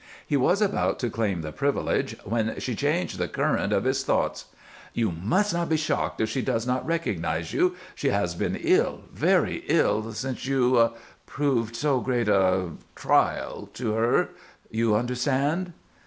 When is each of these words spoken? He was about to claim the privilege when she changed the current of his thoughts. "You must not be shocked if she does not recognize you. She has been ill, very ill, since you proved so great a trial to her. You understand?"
He 0.25 0.35
was 0.35 0.63
about 0.63 0.97
to 0.97 1.11
claim 1.11 1.41
the 1.43 1.51
privilege 1.51 2.15
when 2.23 2.59
she 2.59 2.73
changed 2.73 3.19
the 3.19 3.27
current 3.27 3.71
of 3.71 3.83
his 3.83 4.03
thoughts. 4.03 4.45
"You 4.95 5.11
must 5.11 5.53
not 5.53 5.69
be 5.69 5.77
shocked 5.77 6.19
if 6.19 6.27
she 6.27 6.41
does 6.41 6.65
not 6.65 6.83
recognize 6.87 7.53
you. 7.53 7.75
She 7.93 8.07
has 8.07 8.33
been 8.33 8.55
ill, 8.59 9.01
very 9.13 9.63
ill, 9.67 10.11
since 10.13 10.47
you 10.47 10.89
proved 11.27 11.75
so 11.75 11.99
great 11.99 12.27
a 12.29 12.71
trial 12.95 13.69
to 13.75 13.93
her. 13.93 14.29
You 14.71 14.95
understand?" 14.95 15.71